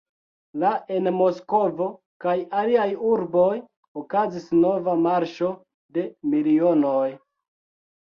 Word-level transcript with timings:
La 0.61 0.69
en 0.95 1.09
Moskvo 1.17 1.89
kaj 2.25 2.33
aliaj 2.63 2.87
urboj 3.11 3.53
okazis 4.03 4.51
nova 4.67 4.99
"Marŝo 5.07 5.55
de 6.01 6.11
milionoj". 6.35 7.09